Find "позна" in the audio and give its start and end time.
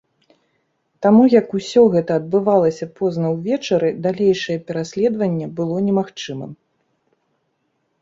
3.01-3.27